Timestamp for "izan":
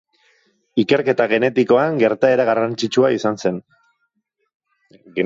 3.19-3.39